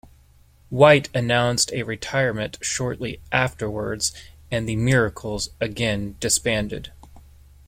[0.71, 4.11] White announced a retirement shortly afterwards
[4.49, 6.91] and the Miracles again disbanded.